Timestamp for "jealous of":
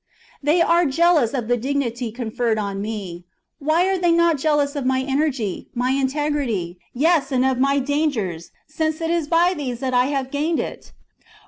0.87-1.47, 4.39-4.83